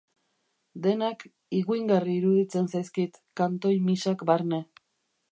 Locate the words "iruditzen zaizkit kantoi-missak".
2.21-4.25